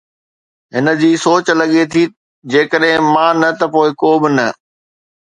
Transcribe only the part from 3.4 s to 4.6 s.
نه ته پوءِ ڪو به نه.